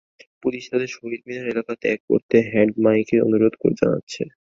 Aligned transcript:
Police 0.43 0.63
তাঁদের 0.71 0.89
শহীদ 0.91 1.21
মিনার 1.27 1.51
এলাকা 1.53 1.73
ত্যাগ 1.81 1.99
করতে 2.09 2.37
হ্যান্ড 2.51 2.73
মাইকে 2.83 3.15
অনুরোধ 3.21 3.53
জানাচ্ছেন। 3.79 4.27